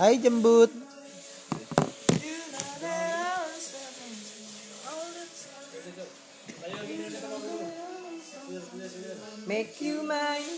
Hai 0.00 0.16
jembut. 0.16 0.72
Make 9.44 9.76
you 9.84 10.00
mine. 10.00 10.48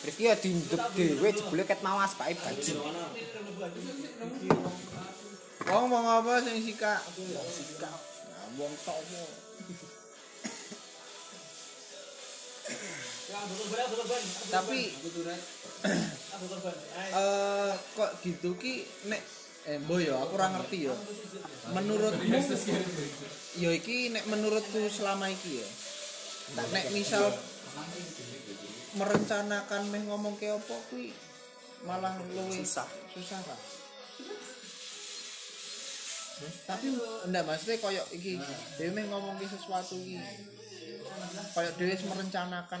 Rifki 0.00 0.24
ya 0.28 0.36
dinduk 0.36 0.84
dhewe 0.96 1.28
jebule 1.32 1.64
ket 1.64 1.80
mawas 1.80 2.12
pae 2.16 2.36
baju. 2.36 2.76
Wong 5.70 5.84
mau 5.88 6.04
apa 6.20 6.44
sing 6.44 6.60
sika? 6.60 7.00
Sika. 7.56 7.88
Nah, 7.88 8.46
wong 8.60 8.72
tok 8.84 9.00
Tapi 14.50 14.80
eh 17.10 17.72
kok 17.94 18.10
gitu 18.26 18.50
ki 18.58 18.74
nek 19.08 19.22
eh 19.70 19.76
mbok 19.82 19.98
ya 20.02 20.14
aku 20.18 20.34
ora 20.34 20.48
ngerti 20.56 20.78
ya. 20.90 20.94
Menurutmu 21.70 22.38
ya 23.60 23.70
iki 23.74 24.10
nek 24.12 24.24
menurutku 24.26 24.80
selama 24.90 25.30
iki 25.30 25.62
ya. 25.62 25.68
Tak 26.58 26.66
nek 26.74 26.90
misal 26.90 27.30
merencanakan 28.98 29.82
meh 29.94 30.02
ngomong 30.10 30.34
ke 30.34 30.50
apa 30.50 30.76
kuwi 30.90 31.14
malah 31.86 32.18
luwih 32.18 32.60
susah 32.60 32.88
susah 33.14 33.38
tapi 36.66 36.86
enggak 37.28 37.44
maksudnya 37.44 37.76
koyok 37.78 38.08
iki 38.16 38.40
dhewe 38.80 38.90
meh 38.96 39.04
ngomong 39.12 39.36
ke 39.38 39.46
sesuatu 39.46 39.94
iki 40.00 40.18
koyok 41.50 41.72
dhewe 41.76 41.94
merencanakan 42.06 42.80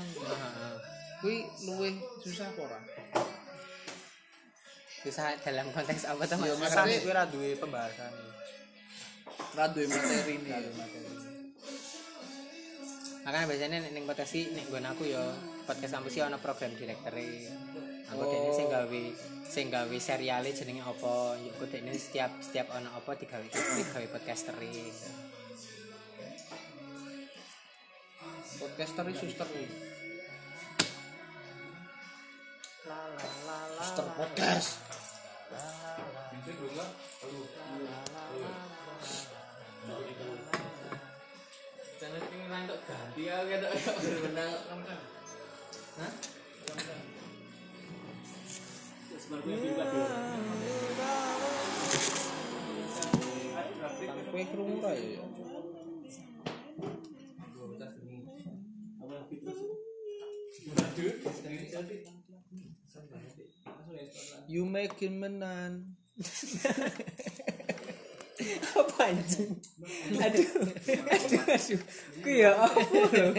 kuwi 1.20 1.36
luwih 1.64 1.94
susah 2.18 2.48
apa 2.48 2.60
ora 2.62 2.80
Bisa 5.00 5.32
dalam 5.40 5.72
konteks 5.72 6.04
apa 6.04 6.22
tuh 6.24 6.36
Ya, 6.38 6.52
Mas? 6.52 6.60
maksudnya- 6.60 6.84
Makanya 6.84 6.98
gue 7.00 7.14
ra 7.14 7.24
duwe 7.24 7.50
pembahasan. 7.56 8.12
ora 9.50 9.64
duwe 9.72 9.86
materi 9.86 10.36
Makanya 13.20 13.46
biasanya 13.46 13.78
ning 13.86 14.04
podcast 14.04 14.32
iki 14.32 14.52
nek 14.52 14.64
nggon 14.68 14.86
aku 14.86 15.02
ya 15.06 15.20
podcast 15.64 15.92
kampus 15.94 16.12
iki 16.12 16.20
ana 16.20 16.36
program 16.36 16.72
direktore. 16.72 17.48
Aku 18.10 18.22
dene 18.26 18.50
sing 18.50 18.66
gawe 18.68 19.02
sing 19.46 19.66
gawe 19.68 19.96
seriale 19.98 20.50
jenenge 20.50 20.82
apa? 20.82 21.36
Yo 21.38 21.52
dene 21.64 21.92
setiap 21.94 22.32
setiap 22.40 22.72
ana 22.72 22.88
apa 22.90 23.12
digawe 23.14 23.44
digawe 23.44 24.06
podcaster 24.10 24.56
podcaster 28.58 29.04
iki 29.06 29.18
suster 29.20 29.46
kuwi 29.46 29.66
suster 33.78 34.06
podcast. 34.18 34.70
Jangan 42.00 42.20
pengen 42.32 42.48
ganti 42.48 43.22
aku 43.28 43.44
gitu 43.52 43.68
berbenang. 44.00 44.52
Hah? 46.00 46.12
kowe 54.30 54.44
krungu 54.50 54.76
ra 54.82 54.92
ya 54.94 55.22
You 64.50 64.66
making 64.66 65.22
menan. 65.22 65.94
Apa 68.74 69.14
anjing? 69.14 69.54
Aduh. 70.26 70.48
Aduh, 70.90 71.42
aduh. 71.44 71.80
Ku 72.24 72.30
ya 72.34 72.56
apa 72.56 72.80
lho? 72.82 73.30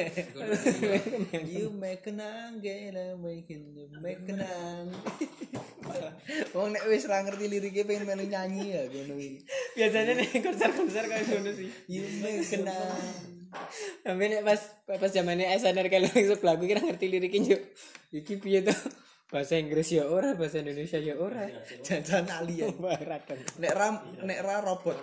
You 1.41 1.73
make 1.73 2.05
nang 2.13 2.61
gela 2.61 3.17
making 3.17 3.75
the 3.75 3.91
make 3.97 4.23
nang. 4.29 4.93
Wong 6.55 6.69
nek 6.71 6.85
wis 6.87 7.09
ra 7.09 7.25
ngerti 7.25 7.49
liriknya 7.49 7.83
pengen 7.83 8.05
melu 8.07 8.25
nyanyi 8.29 8.77
ya 8.77 8.81
ngono 8.87 9.17
iki. 9.17 9.41
Biasanya 9.73 10.13
nih 10.15 10.29
konser-konser 10.37 11.03
kayak 11.09 11.25
ngono 11.27 11.49
sih. 11.59 11.67
You 11.89 12.05
make 12.21 12.55
nang. 12.61 13.03
Sampai 14.05 14.31
nek 14.31 14.45
pas 14.45 14.61
pas 14.85 15.11
zamannya 15.11 15.49
SNR 15.59 15.91
kalau 15.91 16.07
yang 16.13 16.27
sebelah 16.29 16.55
gue 16.55 16.67
kira 16.69 16.81
ngerti 16.85 17.05
liriknya 17.09 17.57
yuk. 17.57 17.61
Iki 18.15 18.33
piye 18.37 18.61
tuh? 18.63 18.79
Bahasa 19.31 19.55
Inggris 19.55 19.95
ya 19.95 20.11
ora, 20.11 20.35
bahasa 20.35 20.59
Indonesia 20.59 20.99
ya 20.99 21.15
ora. 21.15 21.47
Jajan 21.87 22.27
alien. 22.27 22.75
Barat 22.75 23.23
kan. 23.23 23.39
Nek 23.63 23.71
ra 23.71 23.87
nek 24.27 24.39
ra 24.43 24.59
robot. 24.59 24.99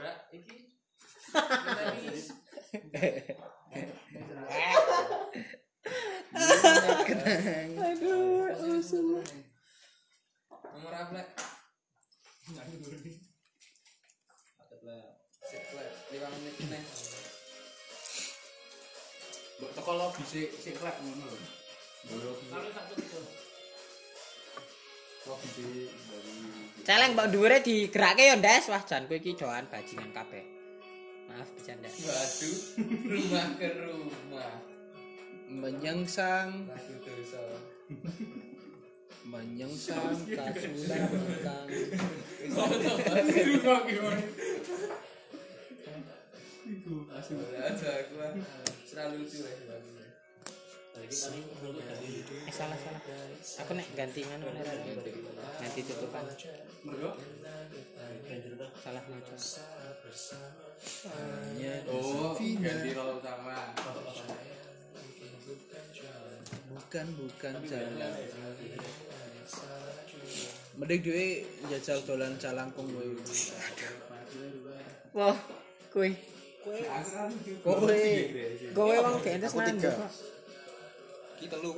Aduh, 7.73 8.53
usum. 8.77 9.25
Nomor 10.77 10.93
apa? 10.93 11.25
Lima 16.13 16.29
menit 16.37 16.57
meneh. 16.69 16.85
Mbok 19.57 19.73
teko 19.73 19.93
lobby 19.97 20.23
sik 20.29 20.53
sik 20.53 20.77
rek 20.85 20.97
ngono 21.01 21.25
lho. 21.33 21.37
Sik 22.05 22.53
dari 22.53 22.69
Celeng 26.89 27.13
mbak 27.13 27.29
dhuwure 27.29 27.61
digerake 27.61 28.25
ya, 28.33 28.37
Ndes. 28.41 28.73
Wah, 28.73 28.81
jan 28.81 29.05
kowe 29.05 29.21
iki 29.21 29.37
doan 29.37 29.69
bajingan 29.69 30.09
kabeh. 30.17 30.45
Maaf 31.29 31.49
bercanda. 31.53 31.89
Waduh, 31.93 32.59
rumah 33.13 33.49
ke 33.61 33.69
rumah. 33.77 34.57
Menyengsang 35.49 36.69
menyengsang 39.29 40.25
kasulang 40.25 41.09
tentang 41.13 41.69
Ada 47.59 47.89
aku 48.05 48.15
ah. 48.21 48.33
selalu 48.85 49.25
lucu 49.25 49.41
lah. 49.45 49.98
Eh 51.07 52.55
salah 52.55 52.79
salah. 52.79 53.03
Aku 53.63 53.71
nek 53.79 53.89
ganti 53.95 54.27
ora. 54.27 54.51
Ganti 55.63 55.81
tutupan. 55.87 56.25
Salah 58.79 59.03
maca. 59.07 59.37
Oh, 61.91 62.35
ganti 62.39 62.89
role 62.97 63.13
utama. 63.21 63.75
bukan 66.69 67.07
bukan 67.17 67.55
jalan 67.69 68.13
mending 70.79 71.01
dhewe 71.05 71.29
jajal 71.69 71.99
dolan 72.05 72.33
calangkung 72.41 72.89
kowe 72.89 73.09
Wah, 75.17 75.37
kowe. 75.91 76.09
kowe 77.65 78.01
Kowe 78.77 78.97
wong 79.01 79.17
gentes 79.25 79.53
mandek. 79.57 79.97
Kita 81.39 81.57
lu 81.57 81.71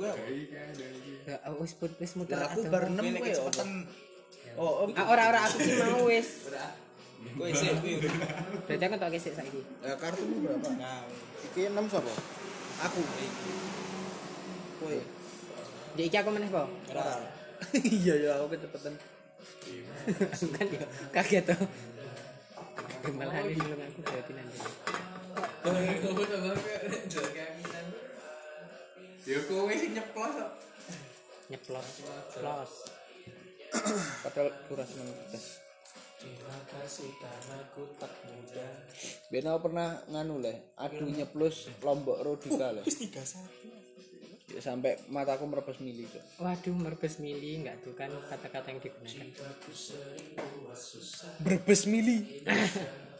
Ya 1.23 1.37
wis 1.55 1.73
put 1.73 1.93
wis 1.95 2.13
muter 2.15 2.37
aku 2.37 2.65
bar 2.65 2.85
6 2.85 2.97
kowe 2.97 3.29
cepetan 3.29 3.69
oh 4.53 4.83
oh 4.83 4.87
Ah 4.91 5.05
ora 5.07 5.23
ora 5.29 5.39
aku 5.45 5.57
sih 5.57 5.75
mau 5.79 6.03
wis. 6.05 6.49
kowe 7.31 7.49
sih 7.51 7.69
Berarti 8.65 8.83
aku 8.83 8.95
tak 8.97 9.09
kesik 9.11 9.33
saiki. 9.33 9.61
ya 9.79 9.93
kartumu 9.95 10.41
berapa 10.41 10.69
nah 10.75 11.05
iki 11.45 11.69
6 11.69 11.77
sapa 11.87 12.11
aku 12.81 12.99
kowe 14.77 14.97
Ya 15.91 16.03
iki 16.03 16.17
aku 16.17 16.29
meneh 16.31 16.49
po. 16.49 16.65
ora 16.89 17.21
iya 17.77 18.13
ya 18.17 18.31
aku 18.35 18.57
kecepatan 18.57 18.93
kan 20.51 20.65
ya 20.67 20.81
kaget 21.13 21.43
tuh. 21.47 21.61
Malah 23.11 23.37
ini 23.43 23.53
belum 23.55 23.79
aku 23.79 23.99
berarti 24.01 24.31
nanti. 24.33 24.57
Ya 29.25 29.39
kowe 29.45 29.73
sing 29.77 29.93
nyeplos 29.93 30.33
kok. 30.33 30.51
Nyeplos. 31.51 31.87
Plos. 32.37 32.73
padahal 34.27 34.51
durasi 34.67 34.99
menurut 34.99 35.31
Ben 39.31 39.47
aku 39.47 39.59
pernah 39.71 40.03
nganu 40.11 40.43
leh, 40.43 40.75
adu 40.75 41.07
nyeplos 41.07 41.71
lombok 41.79 42.19
rodika 42.21 42.75
leh. 42.75 42.83
Wis 42.83 43.07
31. 43.07 44.51
Ya, 44.51 44.59
sampai 44.59 44.99
mataku 45.07 45.47
merebes 45.47 45.79
mili 45.79 46.03
tuh. 46.11 46.19
Waduh, 46.43 46.75
merbes 46.75 47.23
mili 47.23 47.63
enggak 47.63 47.79
tuh 47.87 47.95
kan 47.95 48.11
kata-kata 48.27 48.75
yang 48.75 48.83
digunakan. 48.83 49.31
Berbes 51.39 51.87
mili. 51.87 52.43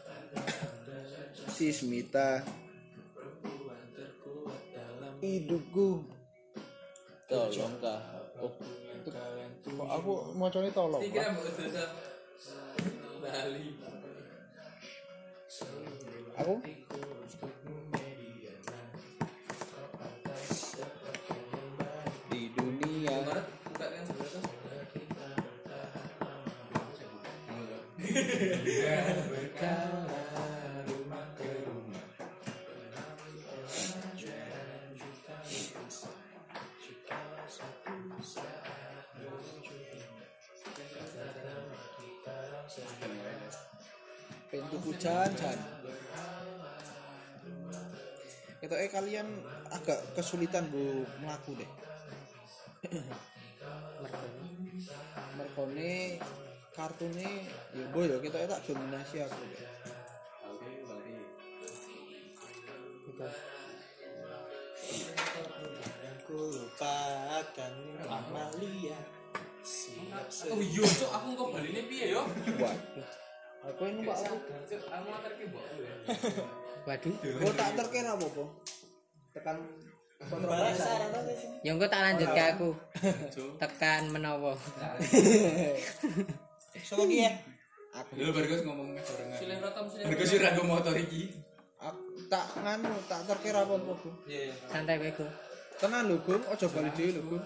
si 1.52 1.68
Smita 1.68 2.40
hidupku. 5.22 6.02
Tolong 7.30 7.74
kah 7.78 8.00
oh 8.42 8.52
kok 9.62 9.88
aku 9.88 10.12
mau 10.34 10.50
tolong 10.74 11.02
mau 11.02 11.46
tetap 11.54 11.90
Bali. 13.22 13.78
aku 16.32 16.54
pintu 44.48 44.76
hujan 44.84 45.30
jan. 45.36 45.58
Itu 48.62 48.74
eh 48.78 48.90
kalian 48.92 49.26
agak 49.74 49.98
kesulitan 50.14 50.70
bu 50.70 51.04
melaku 51.20 51.56
deh. 51.58 51.70
Merkone 55.36 56.20
kartune 56.72 57.44
ya 57.76 57.84
boy 57.92 58.08
ya 58.08 58.16
kita 58.16 58.48
tak 58.48 58.64
dominasi 58.64 59.20
aku 59.20 59.42
deh 59.52 59.60
Ku 66.22 66.38
lupakan 66.48 67.74
Amalia 68.08 68.98
Oh 70.32 70.56
iya, 70.58 70.80
cok 70.80 71.10
aku 71.12 71.28
kok 71.36 71.48
Bali 71.52 71.68
ini 71.76 71.82
piye 71.84 72.06
yo? 72.16 72.24
waduh 72.56 73.06
aku 73.62 73.82
ini 73.84 74.00
pak 74.02 74.16
aku 74.26 74.36
aku 74.88 75.06
ngantar 75.06 75.32
ke 75.38 75.44
mbok 75.46 75.64
ya. 75.76 75.94
waduh 76.82 77.14
gue 77.20 77.52
tak 77.54 77.68
terkena 77.78 78.10
apa 78.16 78.26
po 78.32 78.44
tekan 79.30 79.56
Bahasa 80.22 80.86
Arab 80.98 81.26
ya 81.62 81.70
engko 81.74 81.86
tak 81.86 82.00
lanjut 82.02 82.28
ke 82.32 82.42
aku 82.54 82.68
tekan 83.60 84.02
menawa 84.08 84.54
Sopo 86.88 87.04
ki 87.04 87.28
ya? 87.28 87.32
aku 87.92 88.16
Lho 88.16 88.32
Bargos 88.32 88.64
ngomong. 88.64 88.96
Silih 89.36 89.60
silih 90.24 90.64
motor 90.64 90.96
iki. 90.96 91.28
aku 91.76 92.02
tak 92.32 92.56
nganu 92.56 92.88
tak 93.04 93.20
terkira 93.28 93.68
apa 93.68 93.74
apa 93.76 93.92
gue 94.00 94.12
Iya, 94.32 94.40
iya. 94.48 94.54
santai 94.70 94.96
Gung. 95.12 95.28
tenan 95.76 96.08
lho 96.08 96.16
gung 96.24 96.40
ojo 96.46 96.66
bali 96.72 96.90
dhewe 96.96 97.10
lho 97.18 97.22
gung. 97.28 97.44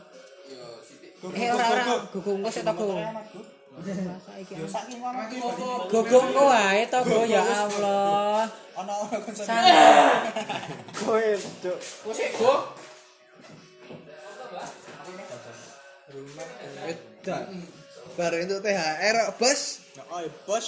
Eh 1.25 1.49
ora 1.49 1.65
ora 1.73 1.85
gugungku 2.13 2.49
sik 2.53 2.65
toku. 2.69 2.93
Gugungku 5.89 6.43
wae 6.45 6.85
toku 6.93 7.25
ya 7.25 7.41
Allah. 7.41 8.45
Ana 8.77 8.93
ana 9.01 9.17
konsen. 9.25 9.49
Koe, 11.01 11.41
Cuk. 12.37 12.61
THR, 17.27 19.17
Bos. 19.41 19.61
Ya, 19.97 20.05
bos. 20.47 20.67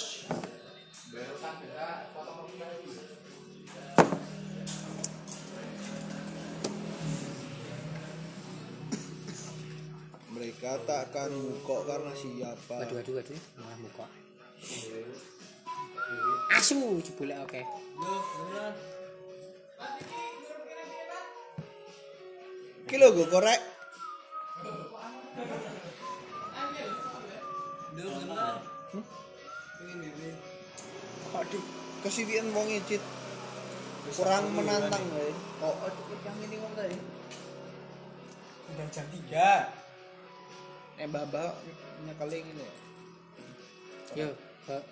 Mereka 10.59 10.75
tak 10.83 11.15
akan 11.15 11.31
kok 11.63 11.81
karena 11.87 12.11
siapa? 12.11 12.83
Waduh 12.83 12.99
waduh 12.99 13.13
waduh 13.15 13.39
malah 13.63 13.79
muka 13.79 14.05
asu 16.59 16.99
jebule 16.99 17.31
oke. 17.39 17.63
Iki 22.83 22.95
lho 22.99 23.07
gue 23.15 23.27
korek. 23.31 23.61
Aduh, 31.39 31.63
kesidian 32.03 32.51
wong 32.51 32.67
icit 32.67 32.99
kurang 34.11 34.51
menantang 34.51 35.07
ya. 35.15 35.31
Oh, 35.63 35.87
aduh, 35.87 36.03
yang 36.27 36.35
ini 36.43 36.59
wong 36.59 36.75
tadi. 36.75 36.99
Udah 38.75 38.87
jam 38.91 39.07
3 39.07 39.78
eh 40.99 41.07
babak 41.07 41.55
nyekelin 42.03 42.43
gitu 42.43 42.63
ya 42.63 42.73
yo. 44.17 44.29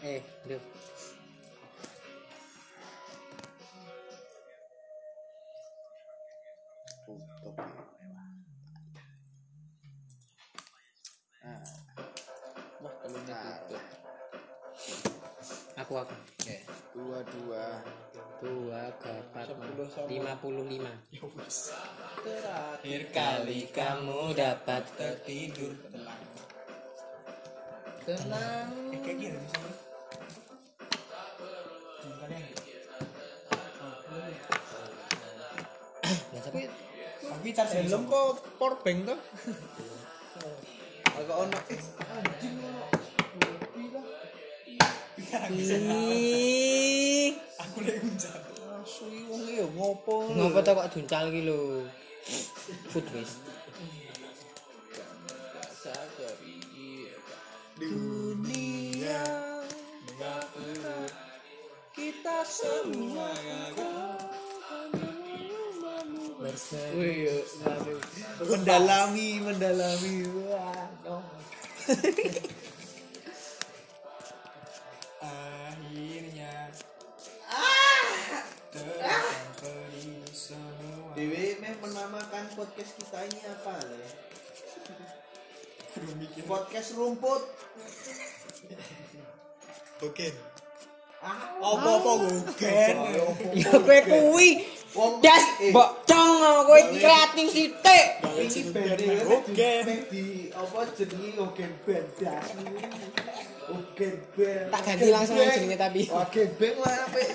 Eh. 0.01 0.21
Yo. 0.49 0.57
Tutup. 7.05 7.55
Ah. 11.45 11.61
Wah 12.81 12.93
aku 15.77 15.93
aku 15.93 16.13
okay. 16.41 16.65
dua 16.97 17.19
dua. 17.29 17.65
Tuh. 18.41 18.56
55 19.47 20.11
ya 21.15 21.23
Terakhir 22.19 23.01
kali 23.15 23.59
kamu 23.71 24.35
dapat 24.35 24.83
tertidur. 24.99 25.71
Tenang. 25.87 26.21
Tenang. 28.03 28.67
Eh 28.91 28.99
kayak 28.99 29.17
gini 29.19 29.39
sih? 29.39 29.63
Nah, 36.07 36.41
tapi 36.43 36.61
belum 37.87 38.03
kok 38.07 38.27
tuh 39.03 39.19
Agak 41.17 41.37
onak. 41.39 41.63
eh 41.71 41.81
yo 50.07 50.31
ngopo 50.31 50.63
to 50.63 50.71
kok 50.71 50.87
duncal 50.95 51.27
ki 51.27 51.43
lho 51.43 51.83
food 52.87 53.03
iki. 53.11 53.27
Dunia 57.77 59.21
kita 61.91 62.37
semua 62.47 63.35
mendalami, 68.47 69.43
mendalami. 69.43 70.15
Wah, 70.47 70.87
no. 71.03 71.19
menamakan 81.97 82.45
podcast 82.53 82.93
kita 83.01 83.25
ini 83.25 83.41
apa 83.49 83.73
le? 83.89 84.05
Podcast 86.45 86.93
rumput. 86.93 87.41
Oke. 90.05 90.29
Ah, 91.17 91.57
Apa-apa 91.57 92.11
Gogen. 92.21 92.95
ya 93.57 93.73
kowe 93.73 93.99
kuwi 94.05 94.61
Wong 94.93 95.17
das 95.17 95.41
eh, 95.65 95.73
bocong 95.73 96.69
kowe 96.69 96.77
kreatif 96.93 97.49
sithik 97.49 98.21
ini 98.37 98.61
band 98.69 99.01
Oke. 99.25 99.73
di 100.13 100.53
apa 100.53 100.85
jenenge 100.93 101.41
Ogen 101.41 101.73
Band. 101.81 102.07
Ogen 103.73 104.15
Band. 104.37 104.69
Tak 104.69 104.81
ganti 104.85 105.09
langsung 105.09 105.41
jenenge 105.41 105.77
tapi. 105.81 106.05
Ogen 106.13 106.49
Band 106.61 106.75
lah 106.77 107.09
apik 107.09 107.27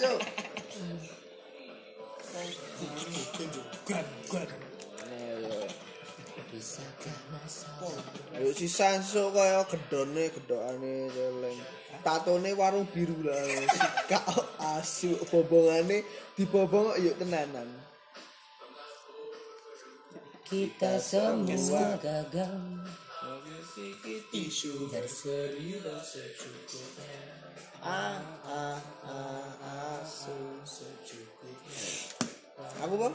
Ayo 8.38 8.50
si 8.56 8.68
Sanso 8.70 9.34
kaya 9.34 9.66
gedone 9.68 10.32
gedokane 10.32 11.10
celeng. 11.12 11.58
Tatone 12.02 12.50
warung 12.56 12.88
biru 12.88 13.18
lah. 13.22 13.40
Sikak 13.68 14.24
asu 14.58 15.18
bobongane 15.28 16.06
dibobong 16.38 16.96
yuk 16.98 17.18
tenanan. 17.20 17.68
kita 20.52 21.00
semua 21.00 21.96
gagal 21.96 22.84
Tisu. 24.28 24.92
Ah 27.80 28.20
ah 28.44 28.76
ah 29.08 29.48
asu. 30.04 30.60
Aku 32.84 32.94
bang? 33.00 33.14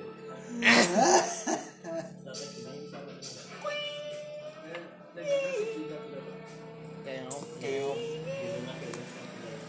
kayak 7.01 7.25
oke. 7.33 7.73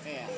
Kayak 0.05 0.29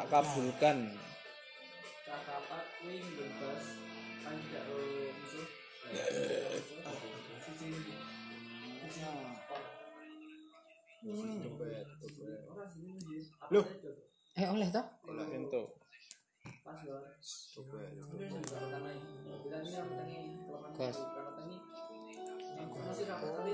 tak 0.00 0.08
kabulkan. 0.08 0.88
Loh, 13.50 13.66
eh 14.40 14.46
oleh 14.48 14.68
toh? 14.72 14.86
Itu 15.36 15.62
Gas. 20.80 20.96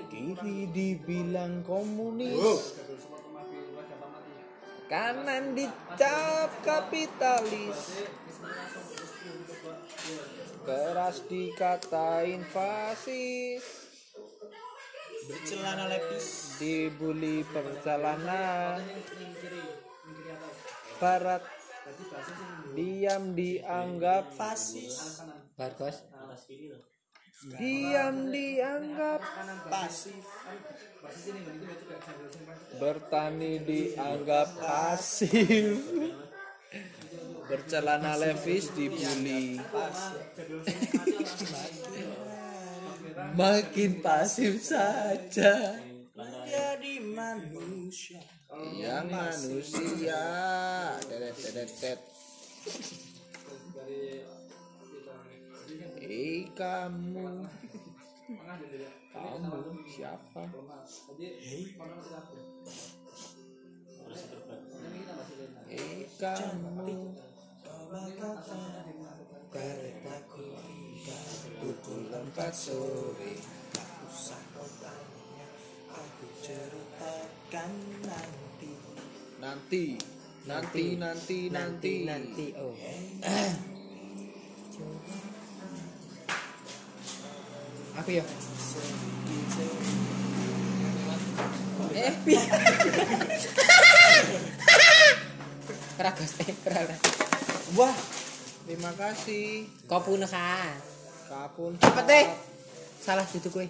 kiri 0.06 0.70
dibilang 0.70 1.66
komunis. 1.66 2.38
Kanan 4.86 5.54
dicap 5.54 6.50
kapitalis. 6.62 8.06
Keras 10.66 11.22
dikatain 11.30 12.42
fasis. 12.50 13.62
Bercelana 15.26 15.90
lepis. 15.90 16.58
dibully 16.62 17.42
perjalanan. 17.50 18.82
Barat. 21.02 21.42
Diam 22.74 23.38
dianggap 23.38 24.34
Fasis. 24.34 25.22
Barkos 25.54 26.02
diam 27.44 28.32
dianggap 28.32 29.20
Pasif. 29.68 30.24
bertani 32.80 33.60
dianggap 33.60 34.48
pasif. 34.56 35.80
Bercelana 37.46 38.18
levis 38.18 38.72
dibully. 38.74 39.60
Makin 43.36 43.92
pasif 44.02 44.60
saja. 44.64 45.78
Menjadi 46.16 46.94
manusia. 47.04 48.24
yang 48.56 49.12
manusia. 49.12 50.24
Dedet 51.04 51.36
dedet 51.36 52.00
Eh 56.06 56.46
kamu. 56.54 57.42
Kamu 59.10 59.58
siapa? 59.90 60.42
Eh 65.66 66.06
kamu. 66.14 67.10
Keretaku 69.50 70.46
pukul 71.58 72.06
empat 72.14 72.54
sore. 72.54 73.34
Usah 74.06 74.42
kau 74.54 74.68
tanya. 74.78 75.46
Aku 75.90 76.26
ceritakan 76.38 77.72
nanti. 78.06 78.70
nanti 79.36 79.84
nanti 80.46 80.84
nanti 80.96 81.38
nanti 81.50 81.92
nanti 82.06 82.46
oh 82.56 82.72
aku 87.96 88.10
ya 88.12 88.24
eh 91.96 92.12
eh 95.96 96.56
wah 97.74 97.96
terima 98.68 98.92
kasih 98.94 99.64
Kau 99.88 100.00
punah 100.04 100.28
kan? 100.28 100.96
kapun 101.26 101.74
Cepet 101.82 102.04
deh. 102.06 102.26
Salah 103.02 103.26
situ 103.26 103.50
kue. 103.50 103.66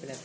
Bener. 0.00 0.18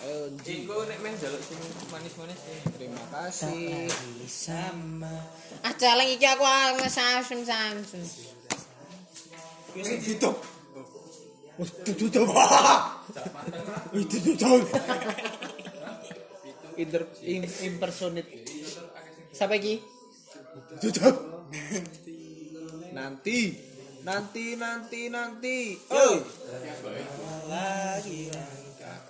ayo 0.00 0.32
Ji. 0.40 0.64
Engko 0.64 0.88
nek 0.88 0.96
meh 1.04 1.12
njaluk 1.12 1.42
sing 1.44 1.60
manis-manis 1.92 2.40
sih. 2.40 2.60
terima 2.72 3.04
kasih 3.12 3.84
Sama. 4.24 5.12
Ah 5.60 5.76
celeng 5.76 6.08
iki 6.08 6.24
aku 6.24 6.40
ah, 6.40 6.72
Samsung. 9.70 10.36
Wis 11.60 11.70
tutup. 11.84 12.28
Wis. 13.92 14.06
Inter, 16.80 17.02
im, 17.28 17.44
impersonate 17.44 18.40
Siapa 19.36 19.54
iki? 19.60 19.84
Tutup. 20.80 21.16
nanti 22.90 23.54
nanti 24.02 24.58
nanti 24.58 25.06
nanti 25.06 25.78
oh 25.94 26.18
Lagi 27.46 28.30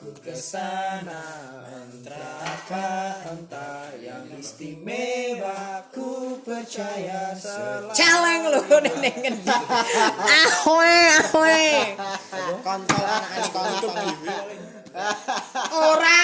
aku 0.00 0.16
ke 0.24 0.32
sana 0.32 1.20
entah 1.68 2.40
apa 2.40 3.20
entah 3.36 3.92
yang 4.00 4.24
istimewa 4.32 5.84
ku 5.92 6.40
percaya 6.40 7.36
selalu 7.36 7.92
Celeng 7.92 8.48
lu 8.48 8.64
neneng 8.80 9.16
ngendi. 9.20 9.52
Ahoe 10.24 10.96
ahoe. 11.20 11.68
Kontol 12.64 13.04
anak 13.04 13.44
kontol. 13.52 14.08
Ora. 15.68 16.20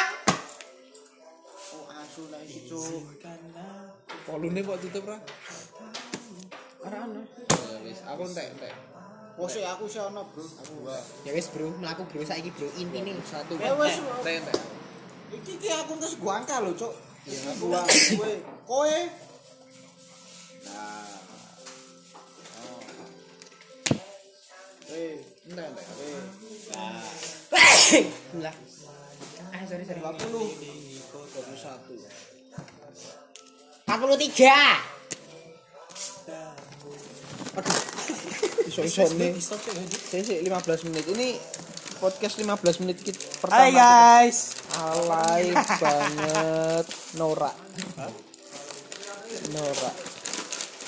volumenya 4.24 4.64
kok 4.72 4.80
tutup 4.88 5.04
ra 5.04 5.20
Ora 6.80 7.00
wis 7.84 8.00
aku 8.08 8.24
entek 8.24 8.56
entek 8.56 8.72
Oh 9.36 9.44
sih 9.44 9.60
aku 9.68 9.84
sih 9.84 10.00
ono, 10.00 10.24
Bro. 10.32 10.40
Aku. 10.40 10.88
Ya 11.28 11.36
wis 11.36 11.52
bro, 11.52 11.68
mlaku 11.76 12.08
bro 12.08 12.24
saiki 12.24 12.48
bro 12.56 12.72
intine. 12.80 13.12
satu 13.20 13.52
Eh, 13.60 13.68
wis. 13.76 14.00
Iki 15.28 15.60
iki 15.60 15.68
aku 15.76 15.92
terus 16.00 16.16
gua 16.16 16.40
angka 16.40 16.64
lho, 16.64 16.72
Cuk. 16.72 16.96
Ya 17.28 17.52
gua 17.60 17.84
kowe. 17.84 18.32
Kowe. 18.64 18.96
Nah. 20.64 21.20
Oh. 22.64 22.80
Eh, 24.96 25.20
entek 25.52 25.68
entek 25.68 25.84
eh. 25.84 26.16
Nah, 26.72 26.96
Lah. 28.40 28.56
Ah 29.52 29.60
sorry 29.68 29.84
sorry. 29.84 30.00
20 30.00 30.16
21 30.16 30.48
43. 33.84 34.96
Iso 38.66 39.04
nih 39.16 39.32
saya 39.40 40.22
sih 40.22 40.36
15 40.44 40.86
menit 40.90 41.04
ini 41.08 41.28
podcast 41.96 42.36
15 42.36 42.82
menit 42.84 43.00
kita 43.00 43.16
Hai 43.48 43.72
pertama 43.72 43.72
guys. 43.72 44.38
alay 44.76 45.44
banget 45.80 46.86
Nora 47.16 47.52
Nora 49.50 49.92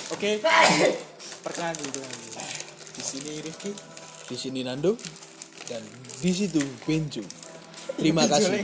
Oke. 0.08 0.40
Perkenalkan 1.44 1.84
dulu. 1.92 2.00
Di 2.96 3.02
sini 3.04 3.44
Rifki. 3.44 3.72
di 4.28 4.36
sini 4.36 4.60
Nando 4.60 4.92
dan 5.64 5.80
di 6.20 6.32
situ 6.32 6.60
Benjo 6.84 7.24
terima 7.96 8.28
kasih. 8.28 8.60